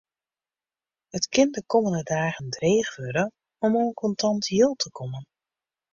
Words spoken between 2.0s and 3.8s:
dagen dreech wurde om